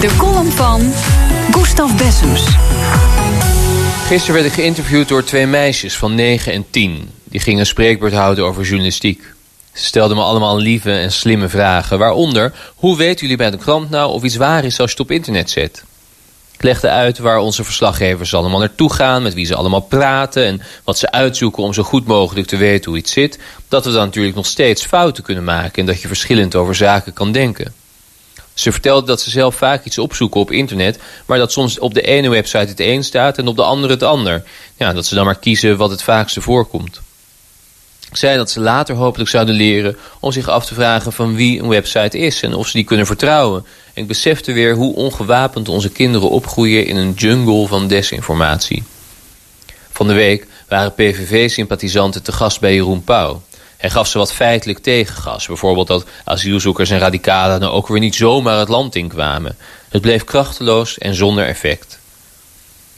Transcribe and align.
De 0.00 0.16
column 0.16 0.50
van 0.50 0.80
Gustav 1.50 1.96
Bessems. 1.96 2.44
Gisteren 4.06 4.34
werd 4.34 4.46
ik 4.46 4.52
geïnterviewd 4.52 5.08
door 5.08 5.24
twee 5.24 5.46
meisjes 5.46 5.96
van 5.96 6.14
9 6.14 6.52
en 6.52 6.64
10. 6.70 7.10
Die 7.24 7.40
gingen 7.40 7.60
een 7.60 7.66
spreekbeurt 7.66 8.12
houden 8.12 8.44
over 8.44 8.62
journalistiek. 8.62 9.22
Ze 9.72 9.84
stelden 9.84 10.16
me 10.16 10.22
allemaal 10.22 10.56
lieve 10.56 10.92
en 10.92 11.12
slimme 11.12 11.48
vragen. 11.48 11.98
Waaronder, 11.98 12.54
hoe 12.74 12.96
weten 12.96 13.20
jullie 13.20 13.36
bij 13.36 13.50
de 13.50 13.56
krant 13.56 13.90
nou 13.90 14.12
of 14.12 14.22
iets 14.22 14.36
waar 14.36 14.64
is 14.64 14.80
als 14.80 14.90
je 14.90 14.96
het 14.96 15.06
op 15.06 15.10
internet 15.10 15.50
zet? 15.50 15.84
Ik 16.52 16.62
legde 16.62 16.88
uit 16.88 17.18
waar 17.18 17.38
onze 17.38 17.64
verslaggevers 17.64 18.34
allemaal 18.34 18.58
naartoe 18.60 18.92
gaan... 18.92 19.22
met 19.22 19.34
wie 19.34 19.46
ze 19.46 19.54
allemaal 19.54 19.80
praten 19.80 20.44
en 20.44 20.62
wat 20.84 20.98
ze 20.98 21.10
uitzoeken 21.10 21.62
om 21.62 21.72
zo 21.72 21.82
goed 21.82 22.06
mogelijk 22.06 22.46
te 22.46 22.56
weten 22.56 22.90
hoe 22.90 23.00
iets 23.00 23.12
zit... 23.12 23.38
dat 23.68 23.84
we 23.84 23.92
dan 23.92 24.04
natuurlijk 24.04 24.36
nog 24.36 24.46
steeds 24.46 24.84
fouten 24.84 25.22
kunnen 25.22 25.44
maken... 25.44 25.80
en 25.80 25.86
dat 25.86 26.02
je 26.02 26.08
verschillend 26.08 26.54
over 26.54 26.74
zaken 26.74 27.12
kan 27.12 27.32
denken. 27.32 27.77
Ze 28.58 28.72
vertelde 28.72 29.06
dat 29.06 29.20
ze 29.20 29.30
zelf 29.30 29.54
vaak 29.54 29.84
iets 29.84 29.98
opzoeken 29.98 30.40
op 30.40 30.50
internet... 30.50 30.98
maar 31.26 31.38
dat 31.38 31.52
soms 31.52 31.78
op 31.78 31.94
de 31.94 32.00
ene 32.00 32.28
website 32.28 32.58
het 32.58 32.80
een 32.80 33.04
staat 33.04 33.38
en 33.38 33.46
op 33.46 33.56
de 33.56 33.62
andere 33.62 33.92
het 33.92 34.02
ander. 34.02 34.42
Ja, 34.76 34.92
dat 34.92 35.06
ze 35.06 35.14
dan 35.14 35.24
maar 35.24 35.38
kiezen 35.38 35.76
wat 35.76 35.90
het 35.90 36.02
vaakste 36.02 36.40
voorkomt. 36.40 37.00
Ik 38.10 38.16
zei 38.16 38.36
dat 38.36 38.50
ze 38.50 38.60
later 38.60 38.94
hopelijk 38.94 39.30
zouden 39.30 39.54
leren 39.54 39.96
om 40.20 40.32
zich 40.32 40.48
af 40.48 40.66
te 40.66 40.74
vragen 40.74 41.12
van 41.12 41.34
wie 41.34 41.60
een 41.60 41.68
website 41.68 42.18
is... 42.18 42.42
en 42.42 42.54
of 42.54 42.66
ze 42.66 42.76
die 42.76 42.84
kunnen 42.84 43.06
vertrouwen. 43.06 43.64
En 43.94 44.02
ik 44.02 44.08
besefte 44.08 44.52
weer 44.52 44.74
hoe 44.74 44.94
ongewapend 44.94 45.68
onze 45.68 45.90
kinderen 45.90 46.30
opgroeien 46.30 46.86
in 46.86 46.96
een 46.96 47.12
jungle 47.12 47.66
van 47.66 47.88
desinformatie. 47.88 48.82
Van 49.90 50.06
de 50.06 50.14
week 50.14 50.46
waren 50.68 50.94
PVV-sympathisanten 50.94 52.22
te 52.22 52.32
gast 52.32 52.60
bij 52.60 52.74
Jeroen 52.74 53.04
Pauw. 53.04 53.42
Hij 53.78 53.90
gaf 53.90 54.08
ze 54.08 54.18
wat 54.18 54.32
feitelijk 54.32 54.78
tegengas. 54.78 55.46
Bijvoorbeeld 55.46 55.86
dat 55.86 56.06
asielzoekers 56.24 56.90
en 56.90 56.98
radicalen 56.98 57.60
nou 57.60 57.72
ook 57.72 57.88
weer 57.88 58.00
niet 58.00 58.14
zomaar 58.14 58.58
het 58.58 58.68
land 58.68 58.94
inkwamen. 58.94 59.56
Het 59.88 60.02
bleef 60.02 60.24
krachteloos 60.24 60.98
en 60.98 61.14
zonder 61.14 61.46
effect. 61.46 61.98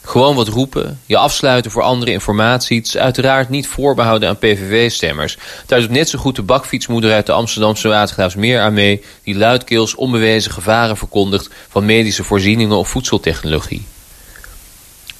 Gewoon 0.03 0.35
wat 0.35 0.49
roepen, 0.49 1.01
je 1.07 1.17
afsluiten 1.17 1.71
voor 1.71 1.83
andere 1.83 2.11
informatie... 2.11 2.79
het 2.79 2.87
is 2.87 2.97
uiteraard 2.97 3.49
niet 3.49 3.69
voorbehouden 3.69 4.29
aan 4.29 4.39
PVV-stemmers. 4.39 5.37
Daar 5.67 5.81
doet 5.81 5.91
net 5.91 6.09
zo 6.09 6.19
goed 6.19 6.37
de 6.37 6.43
bakfietsmoeder 6.43 7.13
uit 7.13 7.27
de 7.27 7.33
Amsterdamse 7.33 7.89
Watergraafsmeer 7.89 8.61
aan 8.61 8.75
mee... 8.75 9.05
die 9.25 9.37
luidkeels 9.37 9.95
onbewezen 9.95 10.53
gevaren 10.53 10.97
verkondigt 10.97 11.51
van 11.69 11.85
medische 11.85 12.25
voorzieningen 12.25 12.77
of 12.77 12.89
voedseltechnologie. 12.89 13.85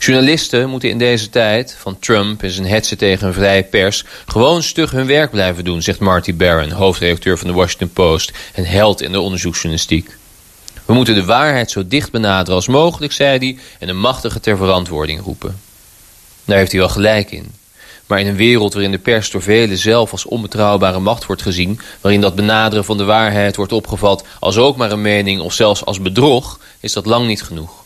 Journalisten 0.03 0.69
moeten 0.69 0.89
in 0.89 0.99
deze 0.99 1.29
tijd 1.31 1.77
van 1.79 1.99
Trump 1.99 2.43
en 2.43 2.51
zijn 2.51 2.67
hetsen 2.67 2.99
tegen 2.99 3.27
een 3.27 3.35
vrije 3.35 3.63
pers... 3.63 4.05
gewoon 4.27 4.63
stug 4.63 4.91
hun 4.91 5.07
werk 5.07 5.31
blijven 5.31 5.65
doen, 5.65 5.83
zegt 5.83 5.99
Marty 5.99 6.35
Barron, 6.35 6.71
hoofdredacteur 6.71 7.39
van 7.39 7.47
de 7.47 7.53
Washington 7.53 7.93
Post... 7.93 8.33
en 8.55 8.65
held 8.65 9.01
in 9.01 9.13
de 9.13 9.21
onderzoeksjournalistiek. 9.21 10.17
We 10.85 10.93
moeten 10.93 11.15
de 11.15 11.25
waarheid 11.25 11.71
zo 11.71 11.87
dicht 11.87 12.11
benaderen 12.11 12.55
als 12.55 12.69
mogelijk, 12.69 13.13
zei 13.13 13.39
hij... 13.39 13.59
en 13.79 13.87
de 13.87 13.93
machtige 13.93 14.41
ter 14.41 14.57
verantwoording 14.57 15.21
roepen. 15.23 15.61
Daar 16.45 16.59
heeft 16.59 16.71
hij 16.71 16.81
wel 16.81 16.89
gelijk 16.89 17.31
in. 17.31 17.53
Maar 18.07 18.21
in 18.21 18.27
een 18.27 18.37
wereld 18.37 18.73
waarin 18.73 18.93
de 18.93 18.99
pers 18.99 19.31
door 19.31 19.43
velen 19.43 19.79
zelf 19.79 20.13
als 20.13 20.25
onbetrouwbare 20.25 20.99
macht 20.99 21.27
wordt 21.27 21.43
gezien... 21.43 21.81
waarin 22.01 22.21
dat 22.21 22.35
benaderen 22.35 22.85
van 22.85 22.97
de 22.97 23.05
waarheid 23.05 23.57
wordt 23.57 23.73
opgevat 23.73 24.25
als 24.39 24.57
ook 24.57 24.77
maar 24.77 24.93
een 24.93 25.03
mening... 25.03 25.41
of 25.41 25.53
zelfs 25.53 25.85
als 25.85 26.01
bedrog, 26.01 26.61
is 26.81 26.93
dat 26.93 27.07
lang 27.07 27.27
niet 27.27 27.43
genoeg. 27.43 27.81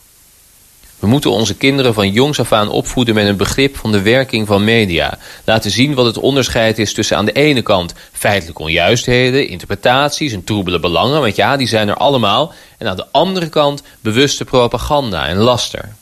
We 1.05 1.11
moeten 1.11 1.31
onze 1.31 1.55
kinderen 1.55 1.93
van 1.93 2.11
jongs 2.11 2.39
af 2.39 2.51
aan 2.51 2.69
opvoeden 2.69 3.15
met 3.15 3.27
een 3.27 3.37
begrip 3.37 3.77
van 3.77 3.91
de 3.91 4.01
werking 4.01 4.47
van 4.47 4.63
media. 4.63 5.17
Laten 5.43 5.71
zien 5.71 5.93
wat 5.93 6.05
het 6.05 6.17
onderscheid 6.17 6.79
is 6.79 6.93
tussen 6.93 7.17
aan 7.17 7.25
de 7.25 7.31
ene 7.31 7.61
kant 7.61 7.93
feitelijke 8.11 8.61
onjuistheden, 8.61 9.47
interpretaties 9.47 10.33
en 10.33 10.43
troebele 10.43 10.79
belangen, 10.79 11.21
want 11.21 11.35
ja, 11.35 11.57
die 11.57 11.67
zijn 11.67 11.87
er 11.87 11.95
allemaal. 11.95 12.53
En 12.77 12.87
aan 12.87 12.95
de 12.95 13.05
andere 13.11 13.49
kant 13.49 13.83
bewuste 14.01 14.45
propaganda 14.45 15.27
en 15.27 15.37
laster. 15.37 15.95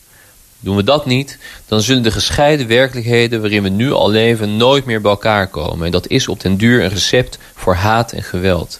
Doen 0.59 0.75
we 0.75 0.83
dat 0.83 1.05
niet, 1.05 1.37
dan 1.67 1.81
zullen 1.81 2.03
de 2.03 2.11
gescheiden 2.11 2.67
werkelijkheden 2.67 3.41
waarin 3.41 3.63
we 3.63 3.69
nu 3.69 3.91
al 3.91 4.09
leven 4.09 4.57
nooit 4.57 4.85
meer 4.85 5.01
bij 5.01 5.11
elkaar 5.11 5.47
komen. 5.47 5.85
En 5.85 5.91
dat 5.91 6.07
is 6.07 6.27
op 6.27 6.39
den 6.39 6.57
duur 6.57 6.83
een 6.83 6.89
recept 6.89 7.37
voor 7.55 7.75
haat 7.75 8.11
en 8.11 8.23
geweld. 8.23 8.79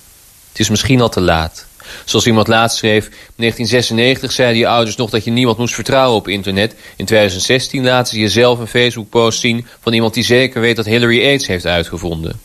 Het 0.49 0.59
is 0.59 0.69
misschien 0.69 1.01
al 1.01 1.09
te 1.09 1.21
laat. 1.21 1.65
Zoals 2.05 2.25
iemand 2.25 2.47
laatst 2.47 2.77
schreef, 2.77 3.05
in 3.05 3.11
1996 3.35 4.31
zeiden 4.31 4.57
je 4.57 4.67
ouders 4.67 4.95
nog 4.95 5.09
dat 5.09 5.23
je 5.23 5.31
niemand 5.31 5.57
moest 5.57 5.73
vertrouwen 5.73 6.17
op 6.17 6.27
internet. 6.27 6.75
In 6.95 7.05
2016 7.05 7.83
laten 7.83 8.13
ze 8.13 8.19
jezelf 8.19 8.59
een 8.59 8.67
Facebook-post 8.67 9.39
zien 9.39 9.65
van 9.81 9.93
iemand 9.93 10.13
die 10.13 10.23
zeker 10.23 10.61
weet 10.61 10.75
dat 10.75 10.85
Hillary 10.85 11.25
AIDS 11.25 11.47
heeft 11.47 11.65
uitgevonden. 11.65 12.39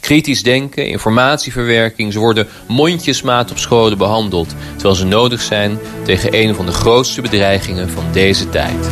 Kritisch 0.00 0.42
denken, 0.42 0.88
informatieverwerking, 0.88 2.12
ze 2.12 2.18
worden 2.18 2.48
mondjesmaat 2.68 3.50
op 3.50 3.58
scholen 3.58 3.98
behandeld... 3.98 4.54
terwijl 4.72 4.94
ze 4.94 5.04
nodig 5.04 5.40
zijn 5.40 5.78
tegen 6.04 6.34
een 6.34 6.54
van 6.54 6.66
de 6.66 6.72
grootste 6.72 7.20
bedreigingen 7.20 7.90
van 7.90 8.04
deze 8.12 8.48
tijd. 8.48 8.88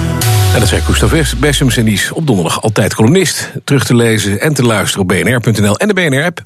En 0.55 0.61
dat 0.61 0.69
zei 0.69 0.81
Gustav 0.81 1.35
Bessems 1.39 1.77
en 1.77 1.85
die 1.85 2.01
op 2.13 2.27
donderdag 2.27 2.63
altijd 2.63 2.95
columnist. 2.95 3.51
Terug 3.65 3.85
te 3.85 3.95
lezen 3.95 4.41
en 4.41 4.55
te 4.55 4.63
luisteren 4.63 5.03
op 5.03 5.09
bnr.nl 5.09 5.79
en 5.79 5.89
de 5.89 5.95
BNR-app. 5.95 6.43